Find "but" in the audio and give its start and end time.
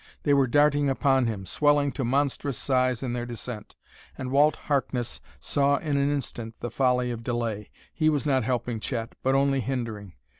9.21-9.35